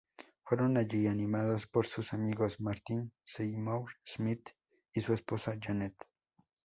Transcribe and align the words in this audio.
Fueron 0.43 0.77
allí 0.77 1.05
animados 1.05 1.67
por 1.67 1.85
sus 1.85 2.11
amigos 2.13 2.59
Martin 2.59 3.11
Seymour- 3.23 3.93
Smith 4.03 4.49
y 4.95 5.01
su 5.01 5.13
esposa, 5.13 5.55
Janet. 5.61 5.93